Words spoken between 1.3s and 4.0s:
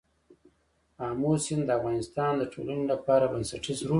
سیند د افغانستان د ټولنې لپاره بنسټيز رول لري.